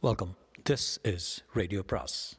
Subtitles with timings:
[0.00, 0.36] Welcome
[0.70, 2.38] this is radio பிராஸ்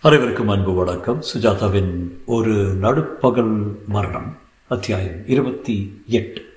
[0.00, 1.22] அனைவருக்கும் அன்பு வணக்கம்.
[1.34, 4.38] சுஜாதாவின் ஒரு நடுப்பகல் மரணம்
[4.68, 6.54] அத்தியாயம் இருபத்தி எட்டு.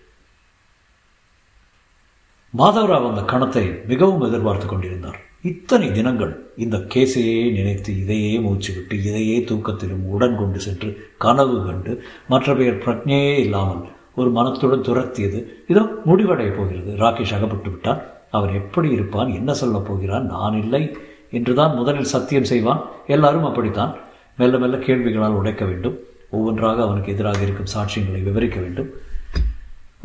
[2.57, 5.30] மாதவராவ் அந்த கணத்தை மிகவும் எதிர்பார்த்து கொண்டிருந்தார்.
[5.43, 12.03] இத்தனை தினங்கள் இந்த கேஸையே நினைத்து இதையே மூச்சு விட்டு இதையே தூக்கத்திலும் உடன் கொண்டு சென்று கனவு கண்டு
[12.27, 15.45] மற்ற பெயர் பிரஜையே இல்லாமல் ஒரு மனத்துடன் துரத்தியது.
[15.67, 16.95] இதோ முடிவடைய போகிறது.
[16.97, 18.01] ராகேஷ் அகப்பட்டு விட்டான்.
[18.31, 19.27] அவர் எப்படி இருப்பான்?
[19.27, 20.25] என்ன சொல்லப் போகிறான்?
[20.25, 20.97] நான் இல்லை
[21.31, 22.81] என்றுதான் முதலில் சத்தியம் செய்வான்.
[23.07, 23.95] எல்லாரும் அப்படித்தான்.
[24.37, 25.97] மெல்ல மெல்ல கேள்விகளால் உடைக்க வேண்டும்.
[26.29, 28.89] ஒவ்வொன்றாக அவனுக்கு எதிராக இருக்கும் சாட்சியங்களை விவரிக்க வேண்டும்.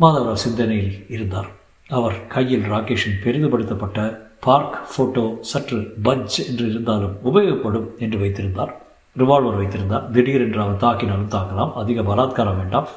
[0.01, 1.47] மாதவராவ் சிந்தனையில் இருந்தார்.
[1.87, 8.81] அவர் கையில் ராகேஷின் பெரிதுபடுத்தப்பட்ட பார்க் ஃபோட்டோ சற்று பஞ்ச் என்று இருந்தாலும் உபயோகப்படும் என்று வைத்திருந்தார்.
[9.17, 10.11] ரிவால்வர் வைத்திருந்தார்.
[10.11, 11.73] திடீரென்று அவன் தாக்கினாலும் தாக்கலாம்.
[11.73, 12.87] அதிக பலாத்காரம் வேண்டாம்.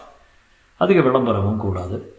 [0.76, 2.14] அதிக விளம்பரமும் கூடாது.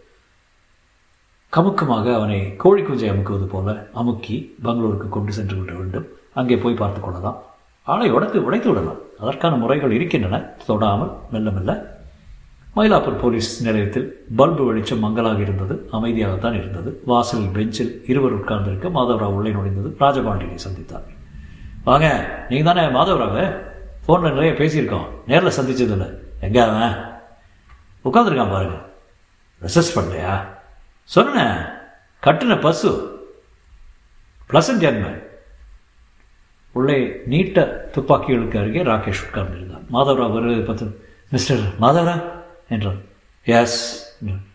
[1.56, 6.06] கமுக்கமாக அவனை கோழி குஞ்சை அமுக்குவது போல அமுக்கி பெங்களூருக்கு கொண்டு சென்று விட வேண்டும்.
[6.32, 7.42] அங்கே போய் பார்த்து கொள்ளலாம்.
[7.82, 8.96] ஆளை உடைத்து உடைத்து விடலாம்.
[9.20, 10.50] அதற்கான முறைகள் இருக்கின்றன.
[10.68, 11.91] தொடாமல் மெல்ல மெல்ல
[12.76, 17.02] மயிலாப்பூர் போலீஸ் நிலையத்தில் பல்பு வெளிச்சம் மங்கலாக இருந்தது அமைதியாகத்தான் இருந்தது.
[17.04, 21.02] வாசலில் பெஞ்சில் இருவர் உட்கார்ந்திருக்க மாதவராவ் உள்ளே நுழைந்தது ராஜபாண்டியனை சந்தித்தார்.
[21.84, 23.58] வாங்க நீங்கள் தானே மாதவராவ?
[24.08, 25.06] ஃபோனில் நிறைய பேசியிருக்கோம்.
[25.26, 26.14] நேரில் சந்திச்சதில்லை.
[26.40, 27.12] எங்க அவன்?
[28.04, 28.88] உட்காந்துருக்கான் பாருங்க.
[29.62, 30.44] ரெசஸ் பண்ணலையா?
[31.04, 31.56] சொன்னேன்
[32.22, 33.20] கட்டின பசு.
[34.50, 35.22] பிளசன்ட் ஜென்மன்
[36.72, 39.84] உள்ளே நீட்ட துப்பாக்கிகளுக்கு அருகே ராகேஷ் உட்கார்ந்திருந்தார்.
[39.92, 42.40] மாதவராவ் வருவதை பார்த்து மிஸ்டர் மாதவராவ்
[42.74, 43.00] என்றார்
[43.46, 43.78] yes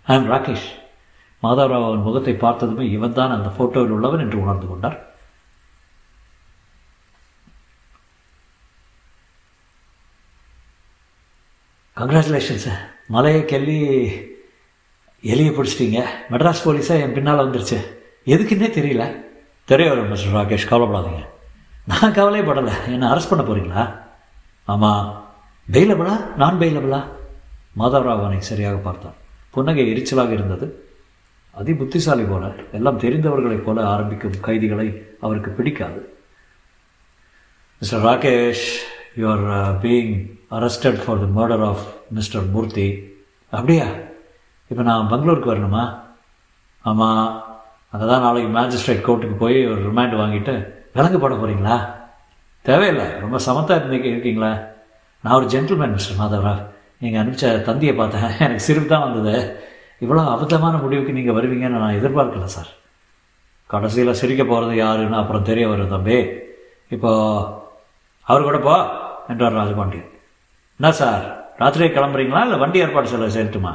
[0.09, 0.67] I am Rakesh
[1.43, 4.97] Madhavrao அவன் முகத்தை பார்த்ததுமே இவன் தான் அந்த ஃபோட்டோவில் உள்ளவன் என்று உணர்ந்து கொண்டார்.
[11.97, 12.67] கங்க்ராச்சுலேஷன்ஸ்
[13.15, 13.77] மலையை கெல்லி
[15.33, 15.99] எலியை பிடிச்சிட்டீங்க.
[16.31, 17.77] மெட்ராஸ் போலீஸாக என் பின்னால் வந்துருச்சு.
[18.33, 19.05] எதுக்குன்னே தெரியல.
[19.65, 20.69] தெரிய வரும் மிஸ்டர் ராகேஷ்.
[20.71, 21.23] கவலைப்படாதீங்க.
[21.91, 23.83] நான் கவலையே படலை என்னை அரெஸ்ட் பண்ண போகிறீங்களா
[24.73, 25.05] ஆமாம்
[25.71, 26.99] பெயிலபிளா நான் பெயிலபிளா
[27.79, 29.17] மாதவராவ் அவனை சரியாக பார்த்தான்.
[29.55, 30.67] புன்னகை எரிச்சலாக இருந்தது.
[31.59, 32.45] அதி புத்திசாலி போல
[32.77, 34.87] எல்லாம் தெரிந்தவர்களைப் போல ஆரம்பிக்கும் கைதிகளை
[35.25, 36.01] அவருக்கு பிடிக்காது.
[37.81, 38.65] Mister Rakesh
[39.19, 39.45] you are
[39.85, 40.13] being
[40.57, 41.85] arrested for the murder of
[42.17, 42.87] Mister Murthy
[43.49, 43.87] அப்படியா?
[44.71, 45.83] இப்போ நான் பெங்களூருக்கு வரணுமா?
[46.89, 47.25] ஆமாம்
[47.91, 50.55] அங்கே தான் நாளைக்கு மேஜிஸ்ட்ரேட் கோர்ட்டுக்கு போய் ஒரு ரிமாண்ட் வாங்கிட்டு
[50.95, 51.77] விலங்கு போட போகிறீங்களா
[52.61, 53.07] தேவையில்லை.
[53.23, 54.51] ரொம்ப சமத்தாக இருந்தீங்க இருக்கீங்களா?
[55.23, 56.63] நான் ஒரு ஜென்டில்மேன் மிஸ்டர் மாதவராவ்
[57.01, 59.33] நீங்கள் அனுப்பிச்ச தந்தியை பார்த்தேன் எனக்கு சிரிப்பு தான் வந்தது.
[60.01, 62.69] இவ்வளோ அபத்தமான முடிவுக்கு நீங்கள் வருவீங்கன்னு நான் எதிர்பார்க்கல சார்.
[63.67, 66.17] கடைசியில் சிரிக்க போகிறது யாருன்னு அப்புறம் தெரிய வரும் தம்பி.
[66.95, 67.11] இப்போ
[68.23, 68.75] அவர் கூட போ
[69.27, 70.11] என்றார் ராஜபாண்டியன்.
[70.79, 71.23] என்ன சார்?
[71.59, 72.43] ராத்திரியே கிளம்புறீங்களா?
[72.43, 73.73] இல்லை வண்டி ஏற்பாடு சொல்ல செய்யட்டுமா?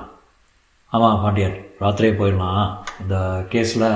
[0.92, 1.56] ஆமாம் பாண்டியன்.
[1.80, 2.64] ராத்திரியே போயிடலாம்.
[3.00, 3.16] இந்த
[3.52, 3.88] கேஸில்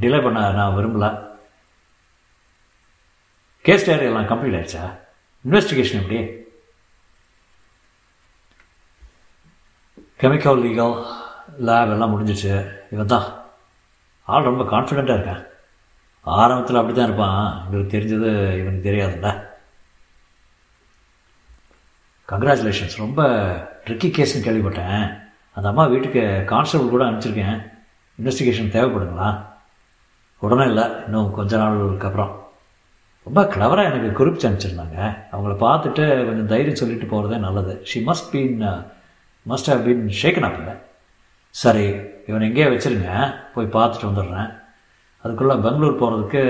[0.00, 1.06] டிலே பண்ண நான் விரும்பல.
[3.64, 4.84] கேஸ் டேர் எல்லாம் கம்ப்ளீட் ஆயிடுச்சா?
[5.44, 6.18] இன்வெஸ்டிகேஷன் எப்படி?
[10.20, 11.04] கெமிக்கல் லீகல்
[11.58, 12.72] லேப் எல்லாம் முடிஞ்சிச்சு.
[12.90, 13.24] இவன் தான்
[14.22, 15.42] ஆள் ரொம்ப கான்ஃபிடெண்ட்டாக இருக்கேன்.
[16.20, 17.64] ஆரம்பத்தில் அப்படி தான் இருப்பான்.
[17.64, 19.48] எங்களுக்கு தெரிஞ்சது இவனுக்கு தெரியாதுல்ல.
[22.28, 23.22] கங்க்ராச்சுலேஷன்ஸ் ரொம்ப
[23.86, 25.20] ட்ரிக்கி கேஸ்னு கேள்விப்பட்டேன்.
[25.54, 27.70] அந்த அம்மா வீட்டுக்கு கான்ஸ்டபிள் கூட அனுப்பிச்சிருக்கேன்.
[28.22, 29.44] இன்வெஸ்டிகேஷன் தேவைப்படுங்களா?
[30.38, 30.84] உடனே இல்லை.
[31.04, 32.48] இன்னும் கொஞ்ச நாளுக்கு அப்புறம்.
[33.24, 35.16] ரொம்ப கிளவராக எனக்கு குறிப்பிச்சு அனுப்பிச்சிருந்தாங்க.
[35.32, 37.80] அவங்கள பார்த்துட்டு கொஞ்சம் தைரியம் சொல்லிட்டு போகிறதே நல்லது.
[37.84, 38.86] She must been
[39.48, 40.86] must have been shaken up
[41.50, 41.94] சரி
[42.26, 43.34] இவன் எங்கேயே வச்சுருங்க.
[43.54, 44.58] போய் பார்த்துட்டு வந்துடுறேன்.
[45.22, 46.42] அதுக்குள்ளே பெங்களூர் போகிறதுக்கு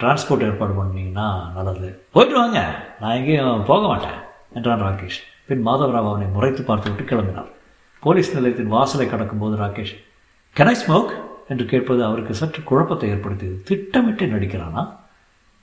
[0.00, 2.04] டிரான்ஸ்போர்ட் ஏற்பாடு பண்ணிங்கன்னா நல்லது.
[2.12, 2.86] போயிட்டு வாங்க.
[3.00, 4.18] நான் எங்கேயும் போக மாட்டேன்
[4.54, 5.18] என்றான் ராகேஷ்.
[5.46, 7.48] பின் மாதவராவ் அவனை முறைத்து பார்த்துவிட்டு கிளம்பினார்.
[8.00, 9.96] போலீஸ் நிலையத்தின் வாசலை கடக்கும்போது ராகேஷ்
[10.52, 11.10] கென் ஐ ஸ்மோக்
[11.48, 13.62] என்று கேட்பது அவருக்கு சற்று குழப்பத்தை ஏற்படுத்தியது.
[13.64, 14.96] திட்டமிட்டு நடிக்கிறானா?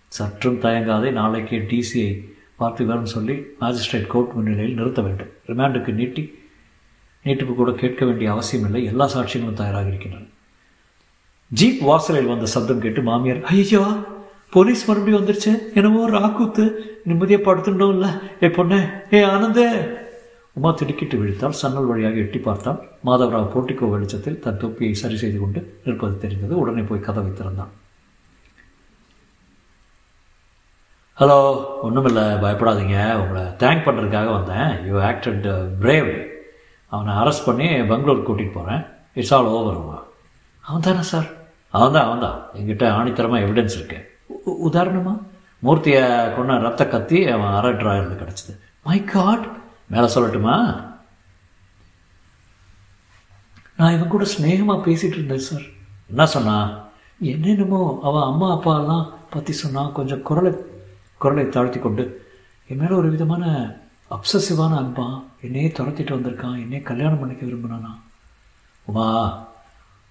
[0.07, 1.11] சற்றும் தயங்காதே.
[1.11, 5.31] நாளைக்கு டிசிஐ பார்த்திபன் சொல்லி மாஜிஸ்ட்ரேட் கோர்ட் முன்னிலையில் நிறுத்த வேண்டும்.
[5.49, 6.23] ரிமாண்டுக்கு நீட்டி
[7.25, 10.27] நீட்டிப்பு கூட கேட்க வேண்டிய அவசியமில்லை எல்லா சாட்சிகளும் தயாராக இருக்கின்றன.
[11.59, 13.83] ஜீப் வாசலில் வந்த சப்தம் கேட்டு மாமியார் ஐயோ
[14.55, 15.51] போலீஸ் மறுபடியும் வந்துருச்சு.
[15.77, 16.63] என்னவோ ராக்கூத்து
[17.09, 18.11] நிம்மதியாக படுத்துட்டோம் இல்லை.
[18.43, 18.79] ஏ பொண்ணு
[19.13, 19.67] ஏ ஆனந்தே.
[20.57, 25.61] உமா திடுக்கிட்டு விழித்தால் சன்னல் வழியாக எட்டி பார்த்தால் மாதவராவ் போட்டிக்கோ வெளிச்சத்தில் தன் தொப்பியை சரி செய்து கொண்டு
[25.85, 26.53] நிற்பது தெரிந்தது.
[26.61, 27.73] உடனே போய் கதவை திறந்தான்.
[31.19, 31.37] ஹலோ
[31.85, 32.97] ஒன்றுமில்லை பயப்படாதீங்க.
[33.19, 34.71] உங்களை தேங்க் பண்ணுறதுக்காக வந்தேன்.
[34.87, 35.45] யூ ஆக்டட்
[35.83, 36.19] பிரேவ்லி
[36.91, 38.83] அவனை அரெஸ்ட் பண்ணி பெங்களூர் கூட்டிகிட்டு போகிறேன்
[39.19, 39.79] இட்ஸ் ஆல் ஓவர்
[40.67, 41.27] அவன் தானே சார்
[41.77, 42.37] அவன் தான் அவன் தான்.
[42.59, 43.99] எங்கிட்ட ஆணித்தரமாக எவிடன்ஸ் இருக்கு.
[44.67, 45.15] உதாரணமா?
[45.65, 46.03] மூர்த்தியை
[46.35, 48.55] கொண்ட ரத்த கத்தி அவன் அரை ட்ராயரில் கிடச்சிது.
[48.87, 49.49] மை காட்
[49.95, 50.55] மேலே சொல்லட்டுமா?
[53.79, 55.67] நான் இவன் கூட ஸ்நேகமாக பேசிகிட்டு இருந்தேன் சார்
[56.13, 56.57] என்ன சொன்னா?
[57.33, 59.05] என்னென்னமோ அவன் அம்மா அப்பாலாம்
[59.35, 60.53] பற்றி சொன்னான் கொஞ்சம் குரலை
[61.17, 62.25] குரலை தாழ்த்தி கொண்டு
[62.67, 63.75] என் மேலே ஒரு விதமான
[64.11, 67.91] அப்சசிவான அன்பா என்னையே துரத்திட்டு வந்திருக்கான் என்னையே கல்யாணம் பண்ணிக்க விரும்பினானா?
[68.83, 69.45] உமா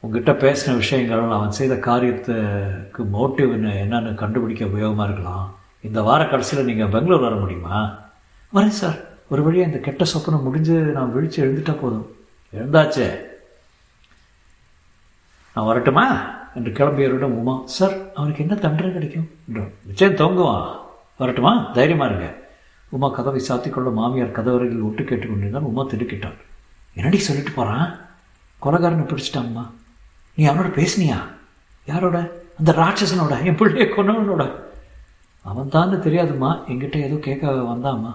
[0.01, 5.55] உங்ககிட்ட பேசின விஷயங்கள் அவன் செய்த காரியத்துக்கு மோட்டிவ் என்னன்னு கண்டுபிடிக்க உபயோகமாக இருக்கலாம்.
[5.81, 7.99] இந்த வார கடைசியில் நீங்கள் பெங்களூர் வர முடியுமா?
[8.55, 8.99] வரேன் சார்.
[9.29, 12.17] ஒரு வழியாக இந்த கெட்ட சொப்பனை முடிஞ்சு நான் விழிச்சு எழுந்துட்டா போதும்.
[12.55, 13.17] எழுந்தாச்சே.
[15.55, 16.35] நான் வரட்டுமா?
[16.55, 19.31] என்று கிளம்பியவரிடம் உமா சார் அவனுக்கு என்ன தண்டனை கிடைக்கும்?
[19.87, 20.85] நிச்சயம் தொங்குவான்.
[21.19, 21.73] வரட்டுமா?
[21.73, 22.35] தைரியமாக இருங்க.
[22.89, 26.37] உமா கதவை சாத்திக்கொள்ள மாமியார் கதவரையில் ஒட்டு கேட்டுக்கொண்டிருந்தான் உமா திடுக்கிட்டாள்
[26.95, 27.99] என்னடி சொல்லிட்டு போகிறான்
[28.63, 29.65] கொலகாரனை பிடிச்சிட்டாம்மா
[30.35, 31.19] நீ அவனோட பேசுனியா?
[31.87, 32.33] யாரோட?
[32.59, 34.45] அந்த ராட்சசனோட என் பிள்ளைய கொன்னவனோட.
[35.43, 36.51] அவன் தான்னு தெரியாதும்மா.
[36.69, 38.13] என்கிட்ட ஏதோ கேட்க வந்தாம்மா.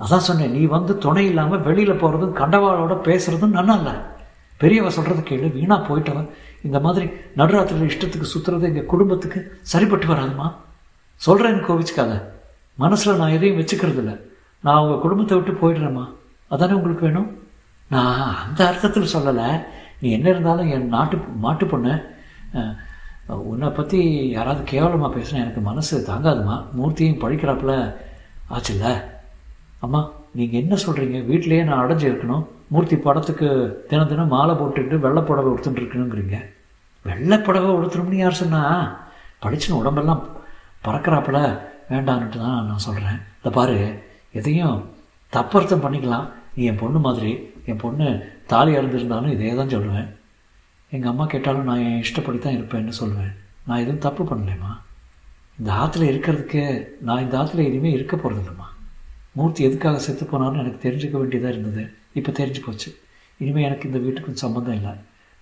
[0.00, 3.92] அதான் சொன்னேன் நீ வந்து துணை இல்லாமல் வெளியில் போகிறதும் கண்டவாளோட பேசுகிறதும் நல்லா இல்லை.
[4.56, 6.28] பெரியவ சொல்கிறது கேளு வீணாக போயிட்டவன்
[6.62, 7.06] இந்த மாதிரி
[7.36, 10.46] நடுராத்திரியில் இஷ்டத்துக்கு சுற்றுறது எங்கள் குடும்பத்துக்கு சரிப்பட்டு வராதுமா?
[11.26, 12.22] சொல்கிறேன்னு கோவிச்சுக்காத.
[12.74, 14.14] மனசில் நான் எதையும் வச்சுக்கிறது இல்லை
[14.62, 16.04] நான் உங்கள் குடும்பத்தை விட்டு போயிடுறேம்மா.
[16.48, 17.38] அதானே உங்களுக்கு வேணும்?
[17.88, 19.64] நான் அந்த அர்த்தத்தில் சொல்லலை.
[20.00, 21.94] நீ என்ன இருந்தாலும் என் நாட்டு மாட்டு பொண்ணு.
[23.26, 26.56] உன்னை பற்றி யாராவது கேவலமாக பேசினா எனக்கு மனசு தாங்காதுமா?
[26.78, 27.94] மூர்த்தியும் பழிக்கிறாப்புல.
[28.50, 29.02] ஆச்சுல்ல?
[29.78, 30.10] அம்மா.
[30.36, 32.44] நீங்கள் என்ன சொல்கிறீங்க வீட்டிலேயே நான் அடைஞ்சு இருக்கணும்.
[32.72, 33.48] மூர்த்தி படத்துக்கு
[33.90, 36.38] தினம் தினம் மாலை போட்டுட்டு வெள்ளைப்புடவை உடுத்துட்டு இருக்கணுங்கிறீங்க.
[37.08, 38.62] வெள்ளைப்புடவை உடுத்தணும்னு யார் சொன்னா?
[39.44, 40.22] படிச்சுன்னு உடம்பெல்லாம்
[40.86, 41.40] பறக்கிறாப்புல.
[41.92, 43.76] வேண்டான்ட்டு தான் நான் சொல்கிறேன் இந்த பாரு
[44.38, 44.78] எதையும்
[45.36, 46.26] தப்பர்த்தம் பண்ணிக்கலாம்.
[46.56, 47.32] நீ என் பொண்ணு மாதிரி
[47.70, 48.06] என் பொண்ணு
[48.52, 50.08] தாலி அறந்திருந்தாலும் இதே தான் சொல்லுவேன்.
[50.94, 53.34] எங்கள் அம்மா கேட்டாலும் நான் என் இஷ்டப்படி தான் இருப்பேன்னு சொல்லுவேன்.
[53.66, 54.72] நான் எதுவும் தப்பு பண்ணலைம்மா.
[55.58, 56.62] இந்த ஆற்றுல இருக்கிறதுக்கு
[57.08, 58.68] நான் இந்த ஆற்றுல இனிமேல் இருக்க போகிறதில்லம்மா
[59.36, 61.84] மூர்த்தி எதுக்காக செத்து போனாலும் எனக்கு தெரிஞ்சுக்க வேண்டியதாக இருந்தது.
[62.18, 62.90] இப்போ தெரிஞ்சு போச்சு.
[63.38, 64.92] இனிமேல் எனக்கு இந்த வீட்டுக்கும் சம்மந்தம் இல்லை.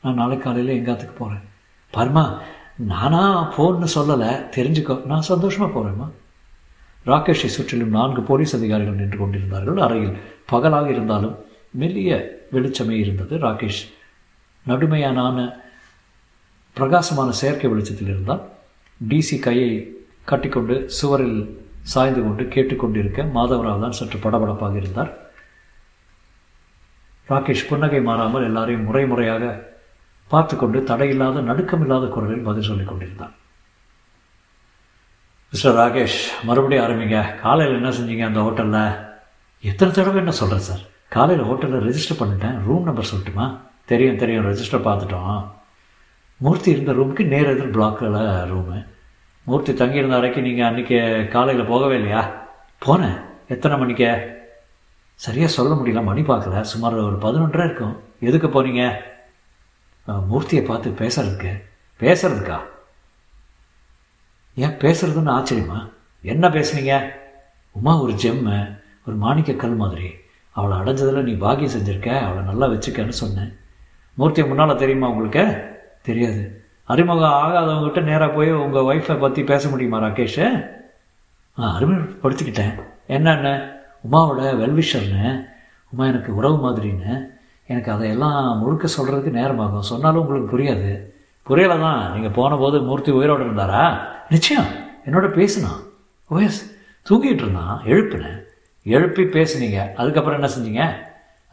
[0.02, 1.44] நான் நாளை காலையில் எங்காத்துக்கு போகிறேன்
[1.96, 2.24] பர்மா
[2.92, 3.22] நானா
[3.56, 4.30] போன்னு சொல்லலை.
[4.56, 4.94] தெரிஞ்சுக்கோ.
[5.10, 6.08] நான் சந்தோஷமாக போகிறேம்மா
[7.06, 9.80] ராகேஷை சுற்றிலும் நான்கு போலீஸ் அதிகாரிகள் நின்று கொண்டிருந்தார்கள்.
[9.86, 10.16] அறையில்
[10.52, 11.36] பகலாக இருந்தாலும்
[11.80, 12.12] மெல்லிய
[12.52, 13.34] வெளிச்சமே இருந்தது.
[13.46, 13.82] ராகேஷ்
[14.66, 15.38] நடுமையான
[16.76, 18.42] பிரகாசமான செயற்கை வெளிச்சத்தில் இருந்தால்
[19.08, 19.70] டிசி கையை
[20.30, 21.40] கட்டிக்கொண்டு சுவரில்
[21.92, 25.12] சாய்ந்து கொண்டு கேட்டுக்கொண்டிருக்க மாதவராவ் தான் சற்று படபடப்பாக இருந்தார்.
[27.28, 29.44] ராகேஷ் புன்னகை மாறாமல் எல்லாரையும் முறை முறையாக
[30.32, 33.34] பார்த்து கொண்டு தடையில்லாத நடுக்கமில்லாத குரலில் பதில் சொல்லிக் கொண்டிருந்தான்.
[35.50, 37.18] மிஸ்டர் ராகேஷ் மறுபடியும் ஆரம்பிங்க.
[37.40, 38.86] காலையில் என்ன செஞ்சீங்க அந்த ஹோட்டலில்?
[39.70, 40.82] எத்தனை தடவை என்ன சொல்கிறேன் சார்.
[41.08, 42.56] காலையில் ஹோட்டலில் ரெஜிஸ்டர் பண்ணிட்டேன்.
[42.66, 43.46] ரூம் நம்பர் சொல்லட்டுமா?
[43.92, 44.46] தெரியும் தெரியும்.
[44.50, 45.44] ரெஜிஸ்டர் பார்த்துட்டோம்.
[46.36, 48.18] மூர்த்தி இருந்த ரூமுக்கு நேர் எதிர் பிளாக்கில்
[48.52, 48.78] ரூமு
[49.44, 52.48] மூர்த்தி தங்கியிருந்த அறைக்கு நீங்கள் அன்றைக்கி காலையில் போகவே இல்லையா?
[52.86, 53.20] போனேன்.
[53.48, 54.38] எத்தனை மணிக்கு?
[55.14, 56.04] சரியாக சொல்ல முடியல.
[56.04, 56.60] மணி பார்க்கல.
[56.60, 58.02] சுமார் ஒரு பதினொன்றரை இருக்கும்.
[58.20, 58.96] எதுக்கு போனீங்க?
[60.08, 61.62] மூர்த்தியை பார்த்து பேசுறதுக்கு.
[62.00, 62.60] பேசுறதுக்கா?
[64.54, 65.90] ஏன் பேசுறதுன்னு ஆச்சரியமா?
[66.22, 67.10] என்ன பேசுனீங்க?
[67.70, 70.14] உமா ஒரு ஜெம்மு ஒரு மாணிக்க கல் மாதிரி.
[70.50, 72.18] அவளை அடைஞ்சதில் நீ பாக்கியம் செஞ்சுருக்க.
[72.18, 73.56] அவளை நல்லா வச்சுக்கன்னு சொன்னேன்.
[74.18, 75.72] மூர்த்தியை முன்னால் தெரியுமா உங்களுக்கு?
[76.02, 76.63] தெரியாது.
[76.86, 80.68] அறிமுகம் ஆகாதவங்ககிட்ட நேராக போய் உங்கள் ஒய்ஃபை பற்றி பேச முடியுமா ராகேஷ்?
[81.58, 83.72] ஆ அறிமுகப்படுத்திக்கிட்டேன் என்னென்ன?
[84.12, 85.44] உமாவோட வெல்விஷர்னு
[85.90, 87.26] உமா எனக்கு உறவு மாதிரின்னு.
[87.66, 89.82] எனக்கு அதையெல்லாம் முழுக்க சொல்கிறதுக்கு நேரமாகும்.
[89.82, 91.12] சொன்னாலும் உங்களுக்கு புரியாது.
[91.48, 92.12] புரியலை தான்.
[92.12, 93.98] நீங்கள் போன போது மூர்த்தி உயிரோடு இருந்தாரா?
[94.30, 94.66] நிச்சயம்.
[95.06, 95.72] என்னோட பேசுனா.
[96.30, 96.76] ஓஎஸ்
[97.10, 97.80] தூங்கிட்டு இருந்தான்.
[97.84, 98.42] எழுப்பினேன்
[98.84, 99.94] எழுப்பி பேசுனீங்க.
[99.94, 100.92] அதுக்கப்புறம் என்ன செஞ்சீங்க?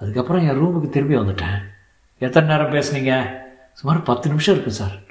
[0.01, 1.57] அதுக்கப்புறம் என் ரூமுக்கு திரும்பி வந்துட்டேன்.
[2.17, 3.25] எத்தனை நேரம் பேசுனீங்க?
[3.73, 5.09] சுமார் பத்து நிமிஷம் இருக்குது சார்.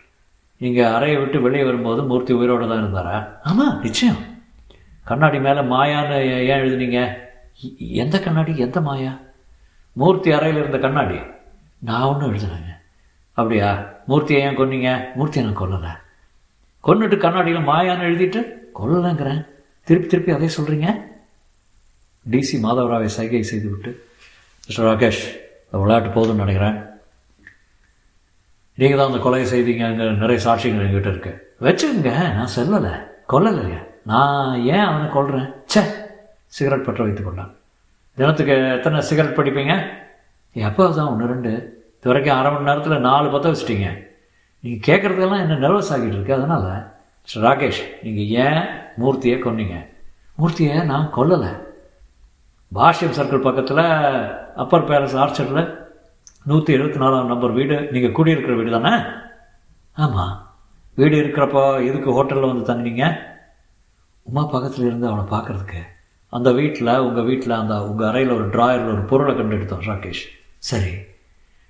[0.60, 3.18] நீங்கள் அறையை விட்டு வெளியே வரும்போது மூர்த்தி உயிரோடு தான் இருந்தாரா?
[3.42, 4.16] ஆமாம் நிச்சயம்.
[5.04, 6.16] கண்ணாடி மேலே மாயான்னு
[6.48, 7.14] ஏன் எழுதுனீங்க?
[7.78, 8.56] எந்த கண்ணாடி?
[8.56, 9.18] எந்த மாயா?
[9.92, 11.18] மூர்த்தி அறையில் இருந்த கண்ணாடி.
[11.78, 12.72] நான் ஒன்றும் எழுதுனேங்க
[13.32, 13.90] அப்படியா?
[14.08, 15.04] மூர்த்தியை ஏன் கொன்னீங்க?
[15.18, 15.92] மூர்த்தியை நான் கொல்லலை.
[16.84, 19.46] கொன்னுட்டு கண்ணாடியில் மாயான்னு எழுதிட்டு கொல்லலைங்கிறேன்.
[19.84, 21.00] திருப்பி திருப்பி அதே சொல்கிறீங்க
[22.30, 24.06] டிசி மாதவராவை சைகை செய்துவிட்டு.
[24.66, 25.22] மிஸ்டர் ராகேஷ்
[25.70, 26.89] விளையாட்டு போதும்னு நினைக்கிறேன்.
[28.80, 29.86] நீங்கள் தான் அந்த கொலையை செய்தீங்க
[30.20, 31.32] நிறைய சாட்சிகள் எங்கிட்ட இருக்கு.
[31.64, 32.92] வச்சுக்கோங்க நான் செல்லலை
[33.32, 33.78] கொல்லலைங்க
[34.10, 35.48] நான் ஏன் அவனை கொல்றேன்?
[35.72, 35.80] சே
[36.56, 37.50] சிகரெட் பற்ற வைத்து கொண்டான்.
[38.18, 39.74] தினத்துக்கு எத்தனை சிகரெட் படிப்பீங்க?
[40.68, 41.52] எப்போ தான் ஒன்று ரெண்டு.
[41.98, 43.88] இது வரைக்கும் அரை மணி நேரத்தில் நாலு பற்ற வச்சிட்டீங்க.
[44.64, 46.38] நீங்கள் கேட்குறதெல்லாம் என்ன நர்வஸ் ஆகிட்டு இருக்கு?
[46.38, 46.66] அதனால்
[47.22, 48.60] மிஸ்டர் ராகேஷ் நீங்கள் ஏன்
[49.02, 49.76] மூர்த்தியை கொன்னீங்க?
[50.38, 51.52] மூர்த்தியை நான் கொல்லலை.
[52.72, 53.84] பாஷ்யம் சர்க்கிள் பக்கத்தில்
[54.62, 55.62] அப்பர் பேலஸ் ஆர்ச்சரில்
[56.44, 57.88] நூற்றி இருபத்தி நாலாம் நம்பர் வீடு.
[57.92, 59.02] நீங்கள் கூடியிருக்கிற வீடு தானே?
[59.92, 60.46] ஆமாம்
[60.94, 63.18] வீடு இருக்கிறப்போ எதுக்கு ஹோட்டலில் வந்து தங்கினீங்க?
[64.22, 65.80] உமா பக்கத்தில் இருந்து அவனை பார்க்குறதுக்கு.
[66.28, 70.22] அந்த வீட்டில் உங்கள் வீட்டில் அந்த உங்கள் அறையில் ஒரு ட்ராயரில் ஒரு பொருளை கண்டு எடுத்தோம் ராகேஷ்.
[70.58, 70.90] சரி.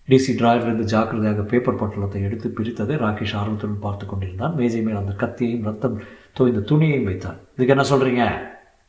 [0.08, 4.54] டிசி டிராயர்லேருந்து ஜாக்கிரதையாக பேப்பர் பட்டலத்தை எடுத்து பிரித்ததை ராகேஷ் ஆர்வத்துடன் பார்த்து கொண்டிருந்தான்.
[4.54, 7.38] மேஜை மேல் அந்த கத்தியையும் ரத்தம் தோய்ந்த துணியையும் வைத்தான்.
[7.56, 8.24] இதுக்கு என்ன சொல்கிறீங்க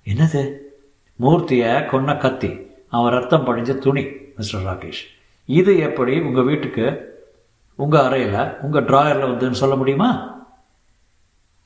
[0.05, 0.51] என்னது?
[1.19, 2.51] மூர்த்தியை கொன்ன கத்தி.
[2.89, 4.05] அவன் ரத்தம் படிஞ்ச துணி
[4.37, 5.03] மிஸ்டர் ராகேஷ்.
[5.51, 6.85] இது எப்படி உங்கள் வீட்டுக்கு
[7.79, 10.09] உங்கள் அறையில் உங்கள் ட்ராயரில் வந்துன்னு சொல்ல முடியுமா?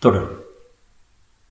[0.02, 0.45] தொடரும்.